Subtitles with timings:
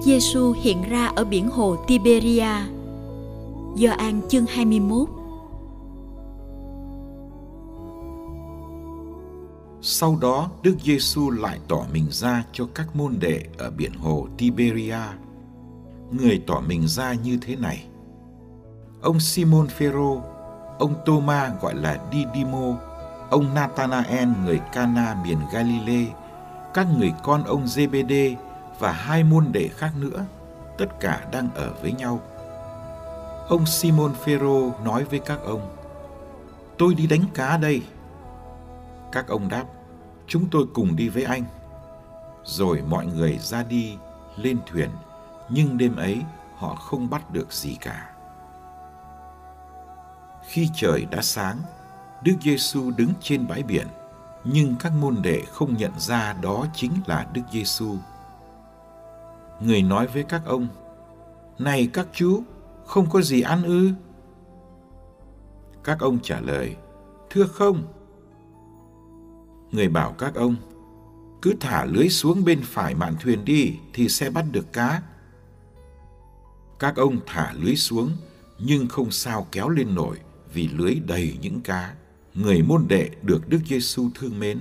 [0.00, 2.50] Giêsu hiện ra ở biển hồ Tiberia.
[3.76, 5.08] do An chương 21
[9.82, 14.26] Sau đó, Đức Giêsu lại tỏ mình ra cho các môn đệ ở biển hồ
[14.38, 15.00] Tiberia.
[16.10, 17.84] Người tỏ mình ra như thế này:
[19.02, 20.20] Ông Simon Phêrô,
[20.78, 22.76] ông Tôma gọi là Didimo,
[23.30, 26.06] ông Nathanael người Cana miền Galilee,
[26.74, 28.34] các người con ông Zebede
[28.78, 30.24] và hai môn đệ khác nữa,
[30.78, 32.20] tất cả đang ở với nhau.
[33.48, 35.76] Ông Simon Phêrô nói với các ông:
[36.78, 37.82] Tôi đi đánh cá đây.
[39.12, 39.64] Các ông đáp,
[40.26, 41.44] chúng tôi cùng đi với anh.
[42.44, 43.96] Rồi mọi người ra đi,
[44.36, 44.90] lên thuyền,
[45.48, 46.22] nhưng đêm ấy
[46.56, 48.10] họ không bắt được gì cả.
[50.48, 51.56] Khi trời đã sáng,
[52.22, 53.86] Đức Giêsu đứng trên bãi biển,
[54.44, 57.96] nhưng các môn đệ không nhận ra đó chính là Đức Giêsu.
[59.60, 60.68] Người nói với các ông,
[61.58, 62.42] Này các chú,
[62.86, 63.90] không có gì ăn ư?
[65.84, 66.76] Các ông trả lời,
[67.30, 67.82] Thưa không.
[69.70, 70.56] Người bảo các ông,
[71.42, 75.02] cứ thả lưới xuống bên phải mạn thuyền đi thì sẽ bắt được cá.
[76.78, 78.10] Các ông thả lưới xuống
[78.58, 80.18] nhưng không sao kéo lên nổi
[80.52, 81.94] vì lưới đầy những cá.
[82.34, 84.58] Người môn đệ được Đức Giêsu thương mến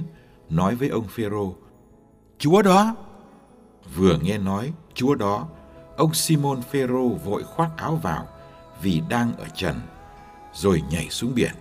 [0.49, 1.55] nói với ông Phêrô:
[2.37, 2.95] "Chúa đó!"
[3.95, 5.47] Vừa nghe nói Chúa đó,
[5.97, 8.27] ông Simon Phêrô vội khoác áo vào
[8.81, 9.79] vì đang ở trần,
[10.53, 11.51] rồi nhảy xuống biển.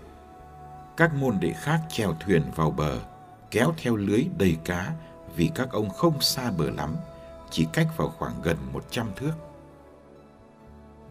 [0.97, 3.01] Các môn đệ khác chèo thuyền vào bờ,
[3.51, 4.93] kéo theo lưới đầy cá
[5.37, 6.97] vì các ông không xa bờ lắm,
[7.51, 9.33] chỉ cách vào khoảng gần một trăm thước.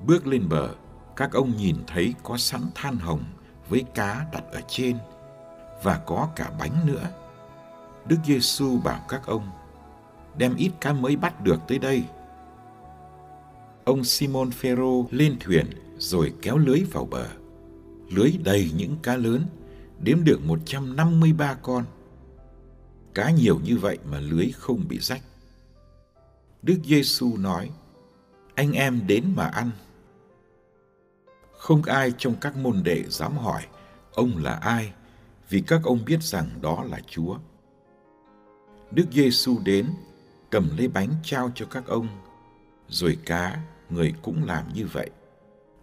[0.05, 0.69] Bước lên bờ,
[1.15, 3.23] các ông nhìn thấy có sẵn than hồng
[3.69, 4.97] với cá đặt ở trên
[5.83, 7.07] và có cả bánh nữa.
[8.05, 9.49] Đức Giêsu bảo các ông
[10.37, 12.03] đem ít cá mới bắt được tới đây.
[13.85, 15.65] Ông Simon Phêrô lên thuyền
[15.97, 17.27] rồi kéo lưới vào bờ.
[18.09, 19.45] Lưới đầy những cá lớn,
[19.99, 21.85] đếm được 153 con.
[23.13, 25.21] Cá nhiều như vậy mà lưới không bị rách.
[26.61, 27.69] Đức Giêsu nói:
[28.55, 29.71] "Anh em đến mà ăn."
[31.57, 33.65] Không ai trong các môn đệ dám hỏi
[34.15, 34.93] ông là ai,
[35.49, 37.37] vì các ông biết rằng đó là Chúa.
[38.91, 39.85] Đức Giêsu đến,
[40.55, 42.07] cầm lấy bánh trao cho các ông,
[42.87, 45.09] rồi cá, người cũng làm như vậy.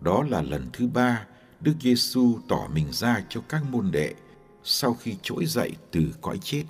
[0.01, 1.27] Đó là lần thứ ba
[1.61, 4.15] Đức Giêsu tỏ mình ra cho các môn đệ
[4.63, 6.65] sau khi trỗi dậy từ cõi chết.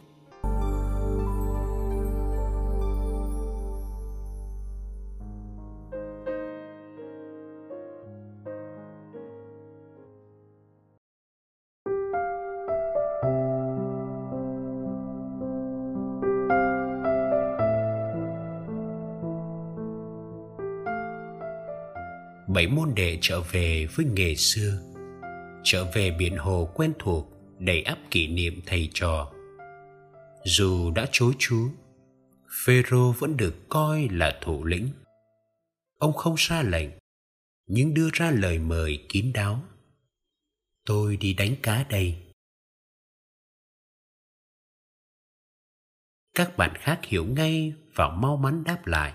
[22.54, 24.82] Bảy môn đệ trở về với nghề xưa,
[25.64, 27.28] trở về biển hồ quen thuộc
[27.58, 29.32] đầy ắp kỷ niệm thầy trò.
[30.44, 31.70] Dù đã chối chú,
[32.64, 34.88] phêrô vẫn được coi là thủ lĩnh.
[35.98, 36.90] Ông không ra lệnh,
[37.66, 39.62] nhưng đưa ra lời mời kín đáo.
[40.84, 42.16] Tôi đi đánh cá đây.
[46.34, 49.14] Các bạn khác hiểu ngay và mau mắn đáp lại.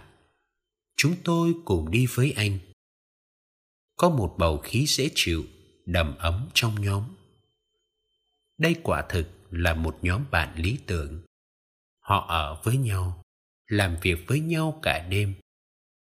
[0.95, 2.59] Chúng tôi cùng đi với anh
[3.97, 5.43] có một bầu khí dễ chịu
[5.85, 7.03] đầm ấm trong nhóm.
[8.57, 11.21] Đây quả thực là một nhóm bạn lý tưởng.
[11.99, 13.23] Họ ở với nhau
[13.67, 15.33] làm việc với nhau cả đêm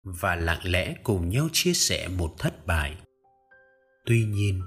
[0.04, 2.98] và lặng lẽ cùng nhau chia sẻ một thất bại.
[4.06, 4.62] Tuy nhiên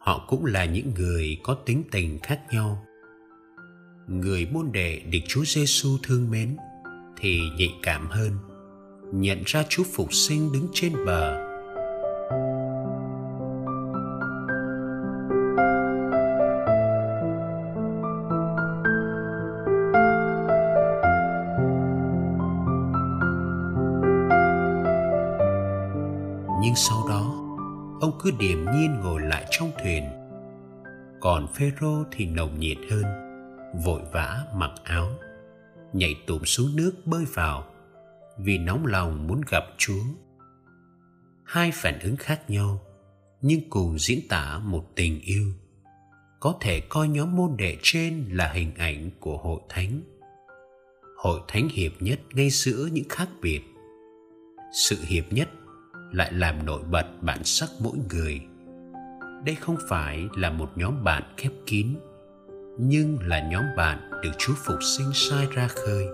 [0.00, 2.86] họ cũng là những người có tính tình khác nhau.
[4.08, 6.56] Người môn đệ được Chúa Giêsu thương mến
[7.16, 8.38] thì nhạy cảm hơn,
[9.12, 11.47] nhận ra Chúa phục sinh đứng trên bờ.
[28.20, 30.04] Cứ điềm nhiên ngồi lại trong thuyền.
[31.20, 33.04] Còn Phêrô thì nồng nhiệt hơn,
[33.84, 35.08] vội vã mặc áo
[35.92, 37.64] nhảy tụm xuống nước bơi vào
[38.38, 40.02] vì nóng lòng muốn gặp Chúa.
[41.44, 42.80] Hai phản ứng khác nhau
[43.42, 45.52] nhưng cùng diễn tả một tình yêu.
[46.40, 50.00] Có thể coi nhóm môn đệ trên là hình ảnh của hội thánh.
[51.16, 53.60] Hội thánh hiệp nhất ngay giữa những khác biệt.
[54.72, 55.48] Sự hiệp nhất
[56.12, 58.40] lại làm nổi bật bản sắc mỗi người.
[59.44, 61.86] Đây không phải là một nhóm bạn khép kín,
[62.78, 66.04] nhưng là nhóm bạn được Chúa Phục sinh sai ra khơi.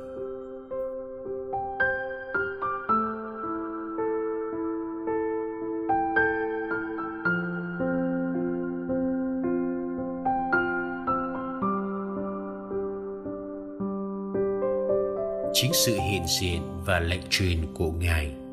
[15.52, 18.43] Chính sự hiện diện và lệnh truyền của Ngài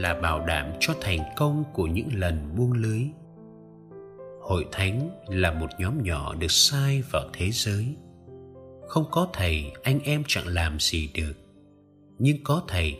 [0.00, 3.02] là bảo đảm cho thành công của những lần buông lưới.
[4.40, 7.96] Hội thánh là một nhóm nhỏ được sai vào thế giới.
[8.88, 11.32] Không có thầy, anh em chẳng làm gì được.
[12.18, 12.98] Nhưng có thầy,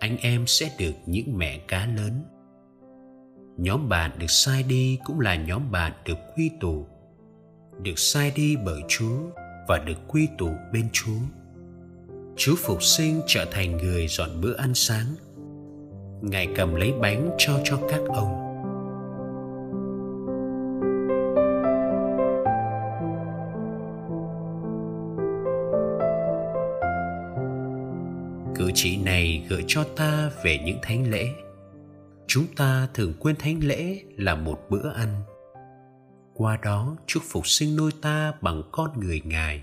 [0.00, 2.22] anh em sẽ được những mẹ cá lớn.
[3.56, 6.86] Nhóm bạn được sai đi cũng là nhóm bạn được quy tụ,
[7.82, 9.18] được sai đi bởi chúa
[9.68, 11.20] và được quy tụ bên chúa.
[12.36, 15.14] Chúa phục sinh trở thành người dọn bữa ăn sáng
[16.22, 18.40] ngài cầm lấy bánh cho cho các ông.
[28.54, 31.28] Cử chỉ này gợi cho ta về những thánh lễ.
[32.26, 35.22] Chúng ta thường quên thánh lễ là một bữa ăn.
[36.34, 39.62] Qua đó chúc phục sinh nuôi ta bằng con người ngài.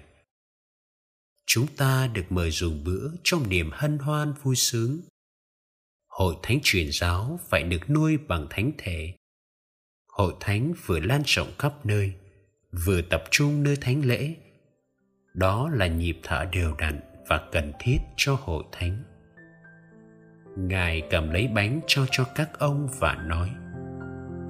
[1.45, 5.00] Chúng ta được mời dùng bữa trong niềm hân hoan vui sướng
[6.12, 9.13] hội thánh truyền giáo phải được nuôi bằng thánh thể.
[10.08, 12.13] Hội thánh vừa lan rộng khắp nơi,
[12.86, 14.36] vừa tập trung nơi thánh lễ.
[15.34, 19.04] Đó là nhịp thở đều đặn và cần thiết cho hội thánh.
[20.58, 23.50] Ngài cầm lấy bánh cho cho các ông và nói,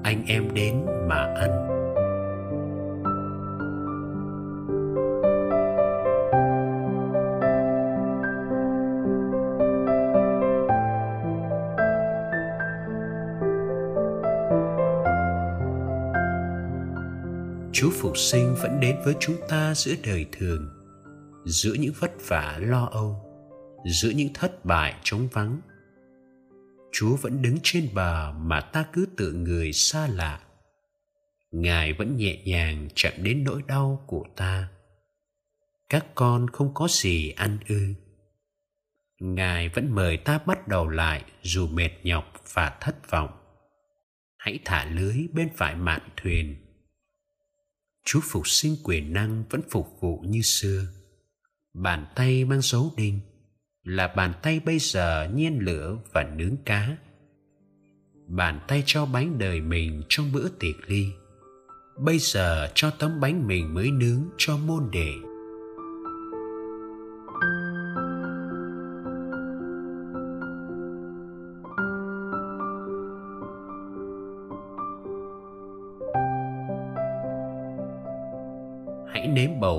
[0.03, 1.80] anh em đến mà ăn.
[17.73, 20.69] Chúa Phục sinh vẫn đến với chúng ta giữa đời thường,
[21.45, 23.25] giữa những vất vả, lo âu,
[23.85, 25.61] giữa những thất bại, trống vắng.
[26.91, 30.41] Chúa vẫn đứng trên bờ mà ta cứ tự người xa lạ.
[31.51, 34.69] Ngài vẫn nhẹ nhàng chạm đến nỗi đau của ta.
[35.89, 37.93] Các con không có gì ăn ư.
[39.19, 43.29] Ngài vẫn mời ta bắt đầu lại dù mệt nhọc và thất vọng.
[44.37, 46.55] Hãy thả lưới bên phải mạn thuyền
[48.05, 50.85] chúa phục sinh quyền năng vẫn phục vụ như xưa.
[51.73, 53.19] Bàn tay mang dấu đinh
[53.83, 56.97] là bàn tay bây giờ nhiên lửa và nướng cá.
[58.27, 61.07] Bàn tay cho bánh đời mình trong bữa tiệc ly.
[61.99, 65.30] Bây giờ cho tấm bánh mình mới nướng cho môn đệ.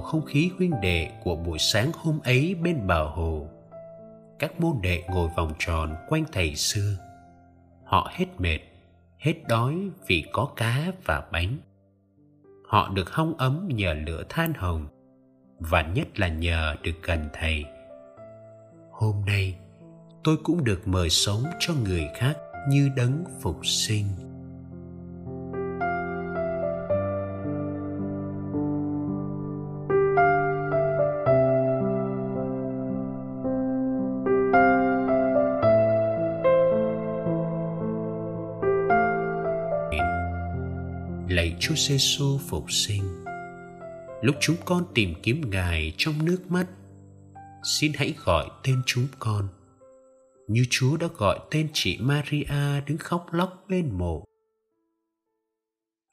[0.03, 3.49] Không khí huynh đệ của buổi sáng hôm ấy bên bờ hồ.
[4.39, 6.97] Các môn đệ ngồi vòng tròn quanh thầy xưa
[7.93, 8.59] họ hết mệt,
[9.19, 9.75] hết đói
[10.07, 11.59] vì có cá và bánh.
[12.69, 14.87] Họ được hong ấm nhờ lửa than hồng,
[15.59, 17.65] và nhất là nhờ được gần thầy.
[18.91, 19.59] Hôm nay,
[20.25, 22.37] tôi cũng được mời sống cho người khác
[22.69, 24.07] như đấng phục sinh.
[41.89, 43.25] Giêsu phục sinh.
[44.23, 46.67] Lúc chúng con tìm kiếm Ngài trong nước mắt,
[47.65, 49.49] xin hãy gọi tên chúng con,
[50.49, 54.25] như Chúa đã gọi tên chị Maria đứng khóc lóc bên mộ.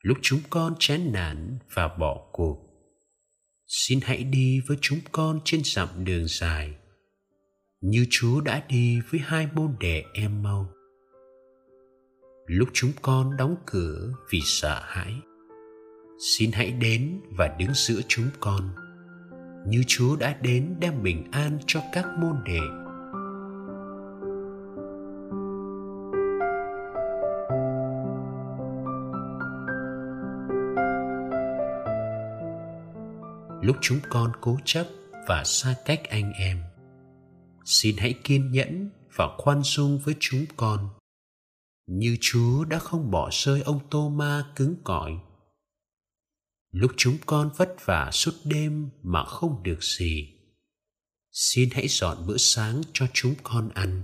[0.03, 2.57] Lúc chúng con chán nản và bỏ cuộc,
[3.67, 6.73] xin hãy đi với chúng con trên dặm đường dài
[7.81, 10.69] như chúa đã đi với hai môn đệ em mau
[12.45, 15.13] lúc chúng con đóng cửa vì sợ hãi
[16.19, 18.69] xin hãy đến và đứng giữa chúng con.
[19.67, 22.59] Như chúa đã đến đem bình an cho các môn đệ.
[33.61, 34.85] Lúc chúng con cố chấp
[35.27, 36.57] và xa cách anh em,
[37.65, 40.89] xin hãy kiên nhẫn và khoan dung với chúng con.
[41.87, 45.19] Như chúa đã không bỏ rơi ông tô ma cứng cỏi
[46.71, 50.39] lúc chúng con vất vả suốt đêm mà không được gì,
[51.31, 54.03] xin hãy dọn bữa sáng cho chúng con ăn.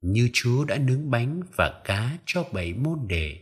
[0.00, 3.40] Như chúa đã nướng bánh và cá cho bảy môn đệ.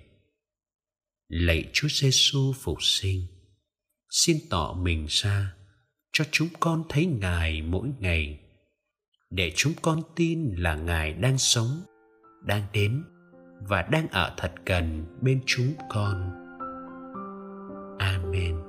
[1.28, 3.26] Lạy chúa giêsu phục sinh,
[4.10, 5.54] xin tỏ mình ra
[6.12, 8.40] cho chúng con thấy ngài mỗi ngày,
[9.30, 11.82] để chúng con tin là ngài đang sống,
[12.46, 13.04] đang đến
[13.68, 16.43] và đang ở thật gần bên chúng con
[18.00, 18.63] amen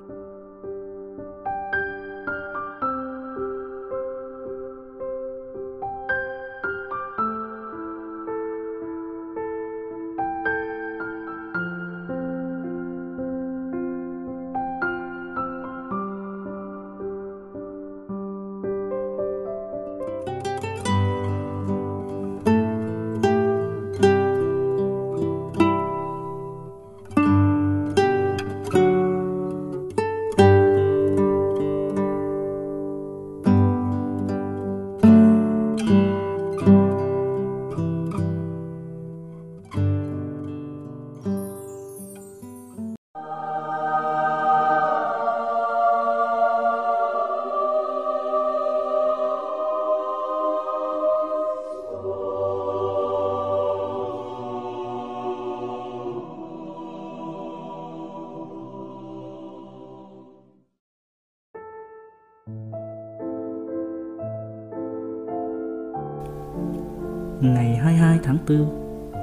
[67.53, 68.65] Ngày 22 tháng 4,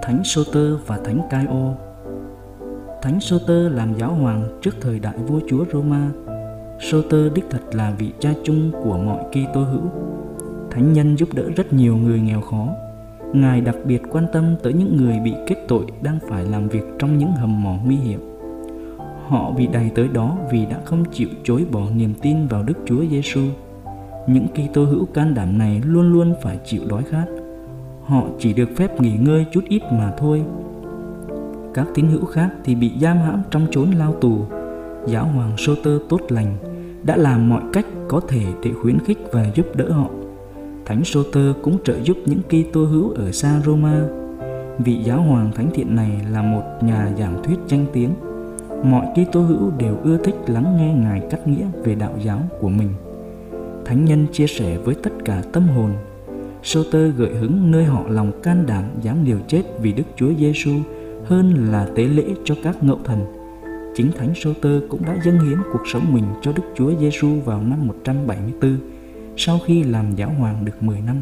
[0.02, 1.74] Thánh Soter và Thánh Caio
[3.02, 6.10] Thánh Soter làm giáo hoàng trước thời đại vua chúa Roma.
[6.80, 9.82] Soter đích thật là vị cha chung của mọi Kitô hữu.
[10.70, 12.68] Thánh nhân giúp đỡ rất nhiều người nghèo khó.
[13.32, 16.84] Ngài đặc biệt quan tâm tới những người bị kết tội đang phải làm việc
[16.98, 18.20] trong những hầm mỏ nguy hiểm.
[19.28, 22.78] Họ bị đày tới đó vì đã không chịu chối bỏ niềm tin vào Đức
[22.86, 23.40] Chúa Giêsu.
[24.26, 27.26] Những Kitô hữu can đảm này luôn luôn phải chịu đói khát
[28.12, 30.42] họ chỉ được phép nghỉ ngơi chút ít mà thôi.
[31.74, 34.38] Các tín hữu khác thì bị giam hãm trong chốn lao tù.
[35.06, 36.56] Giáo hoàng Soter tốt lành,
[37.02, 40.10] đã làm mọi cách có thể để khuyến khích và giúp đỡ họ.
[40.84, 44.02] Thánh Soter cũng trợ giúp những Kitô hữu ở xa Roma.
[44.78, 48.10] Vị giáo hoàng thánh thiện này là một nhà giảng thuyết danh tiếng.
[48.84, 52.68] Mọi Kitô hữu đều ưa thích lắng nghe ngài cắt nghĩa về đạo giáo của
[52.68, 52.88] mình.
[53.84, 55.90] Thánh nhân chia sẻ với tất cả tâm hồn
[56.62, 60.70] Soter gợi hứng nơi họ lòng can đảm dám liều chết vì Đức Chúa Giêsu
[61.24, 63.24] hơn là tế lễ cho các ngậu thần.
[63.94, 67.62] Chính Thánh Soter cũng đã dâng hiến cuộc sống mình cho Đức Chúa Giêsu vào
[67.62, 68.78] năm 174
[69.36, 71.16] sau khi làm giáo hoàng được 10 năm.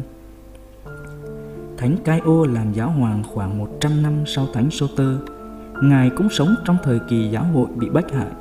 [1.77, 5.15] Thánh Caio làm giáo hoàng khoảng 100 năm sau Thánh Soter.
[5.83, 8.31] Ngài cũng sống trong thời kỳ giáo hội bị bách hại.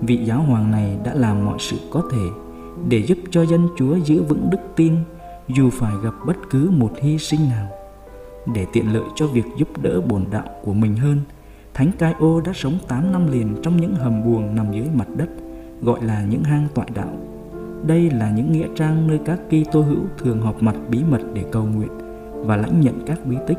[0.00, 2.22] Vị giáo hoàng này đã làm mọi sự có thể
[2.88, 4.94] để giúp cho dân Chúa giữ vững đức tin
[5.48, 7.68] dù phải gặp bất cứ một hy sinh nào.
[8.54, 11.20] Để tiện lợi cho việc giúp đỡ bổn đạo của mình hơn,
[11.74, 15.08] Thánh Cai Ô đã sống 8 năm liền trong những hầm buồng nằm dưới mặt
[15.16, 15.28] đất,
[15.82, 17.16] gọi là những hang tọa đạo.
[17.86, 21.44] Đây là những nghĩa trang nơi các Kitô hữu thường họp mặt bí mật để
[21.52, 21.90] cầu nguyện
[22.32, 23.58] và lãnh nhận các bí tích.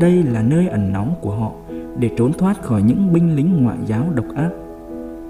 [0.00, 1.52] Đây là nơi ẩn náu của họ
[1.98, 4.50] để trốn thoát khỏi những binh lính ngoại giáo độc ác.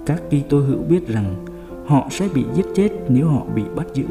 [0.05, 1.45] Các Kitô hữu biết rằng
[1.85, 4.05] họ sẽ bị giết chết nếu họ bị bắt giữ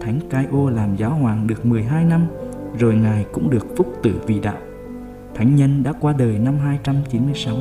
[0.00, 2.26] Thánh Caio làm giáo hoàng được 12 năm,
[2.78, 4.58] rồi Ngài cũng được phúc tử vì đạo.
[5.34, 7.56] Thánh nhân đã qua đời năm 296.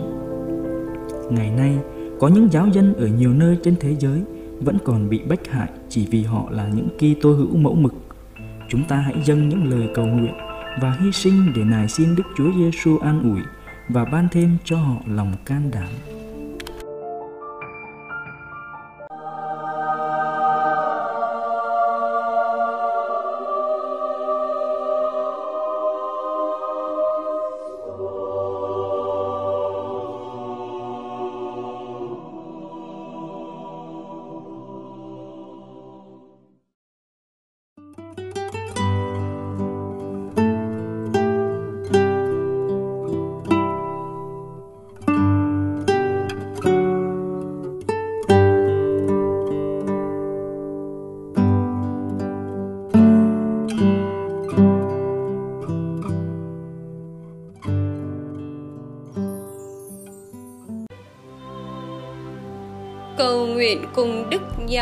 [1.31, 1.77] Ngày nay,
[2.19, 4.21] có những giáo dân ở nhiều nơi trên thế giới
[4.61, 7.93] vẫn còn bị bách hại chỉ vì họ là những Kitô hữu mẫu mực.
[8.69, 10.33] Chúng ta hãy dâng những lời cầu nguyện
[10.81, 13.41] và hy sinh để nài xin Đức Chúa Giêsu an ủi
[13.89, 16.14] và ban thêm cho họ lòng can đảm.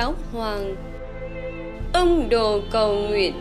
[0.04, 0.76] Giáo Hoàng.
[1.94, 3.34] Ông đồ cầu nguyện.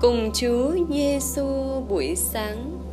[0.00, 2.83] cùng Chúa Giêsu buổi sáng.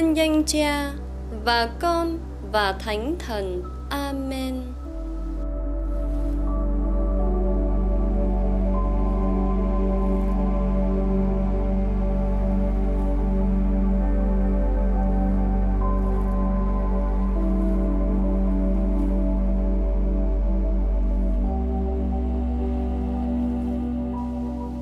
[0.00, 0.92] Nhân danh Cha
[1.44, 2.18] và Con
[2.52, 3.62] và Thánh Thần.
[3.90, 4.54] Amen.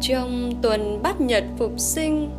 [0.00, 2.30] Trong tuần bát nhật phục sinh,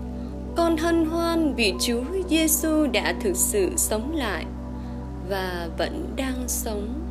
[0.55, 4.45] con hân hoan vì Chúa Giêsu đã thực sự sống lại
[5.29, 7.06] và vẫn đang sống.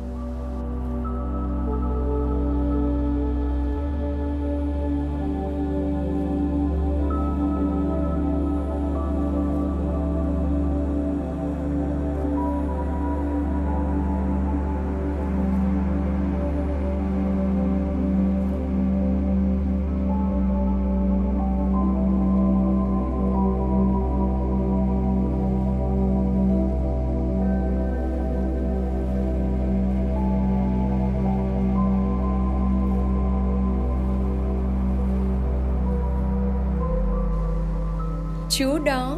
[38.57, 39.17] Chúa đó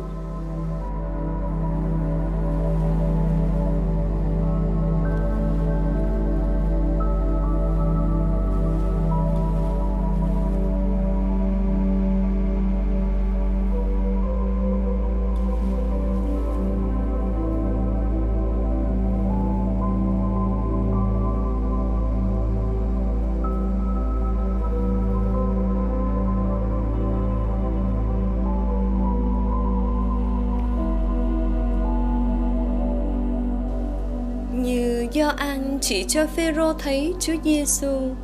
[35.90, 38.16] chỉ cho Phêrô thấy Chúa Giêsu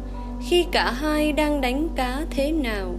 [0.42, 2.96] khi cả hai đang đánh cá thế nào.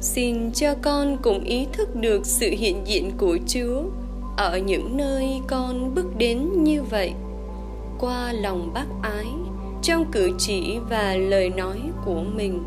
[0.00, 3.82] Xin cho con cùng ý thức được sự hiện diện của Chúa
[4.36, 7.12] ở những nơi con bước đến như vậy,
[7.98, 9.26] qua lòng bác ái
[9.82, 12.62] trong cử chỉ và lời nói của mình.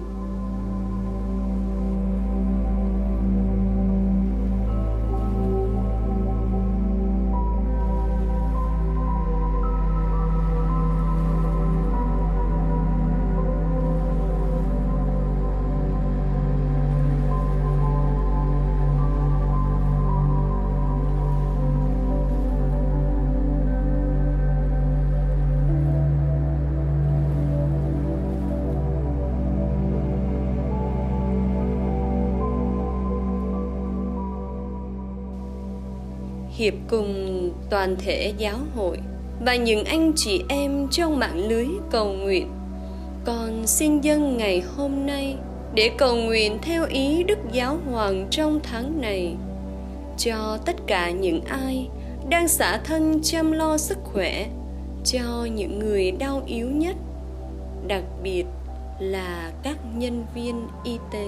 [36.56, 38.98] Hiệp cùng toàn thể giáo hội
[39.46, 42.50] và những anh chị em trong mạng lưới cầu nguyện.
[43.26, 45.36] Con xin dâng ngày hôm nay
[45.74, 49.36] để cầu nguyện theo ý đức giáo hoàng trong tháng này.
[50.18, 51.90] Cho tất cả những ai
[52.30, 54.48] đang xả thân chăm lo sức khỏe,
[55.06, 56.96] cho những người đau yếu nhất,
[57.88, 58.46] đặc biệt
[59.00, 61.28] là các nhân viên y tế.